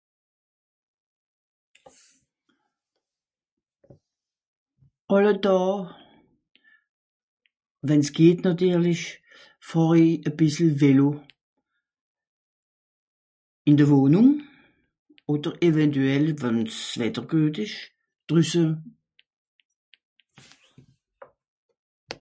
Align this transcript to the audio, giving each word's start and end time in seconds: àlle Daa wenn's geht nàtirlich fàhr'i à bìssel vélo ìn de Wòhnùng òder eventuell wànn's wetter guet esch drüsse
àlle 5.15 5.33
Daa 5.43 5.73
wenn's 7.87 8.09
geht 8.17 8.39
nàtirlich 8.43 9.05
fàhr'i 9.69 10.07
à 10.27 10.29
bìssel 10.37 10.71
vélo 10.81 11.09
ìn 13.69 13.75
de 13.79 13.85
Wòhnùng 13.91 14.31
òder 15.33 15.53
eventuell 15.67 16.27
wànn's 16.41 16.75
wetter 16.99 17.25
guet 17.31 17.55
esch 17.63 17.79
drüsse 18.27 18.63